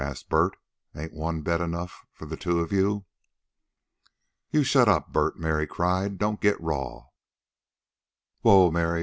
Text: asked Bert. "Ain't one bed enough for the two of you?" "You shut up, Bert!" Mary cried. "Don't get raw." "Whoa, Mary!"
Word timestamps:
asked 0.01 0.29
Bert. 0.29 0.57
"Ain't 0.95 1.13
one 1.13 1.43
bed 1.43 1.61
enough 1.61 2.07
for 2.11 2.25
the 2.25 2.35
two 2.35 2.59
of 2.59 2.71
you?" 2.71 3.05
"You 4.49 4.63
shut 4.63 4.89
up, 4.89 5.13
Bert!" 5.13 5.37
Mary 5.37 5.67
cried. 5.67 6.17
"Don't 6.17 6.41
get 6.41 6.59
raw." 6.59 7.05
"Whoa, 8.39 8.71
Mary!" 8.71 8.99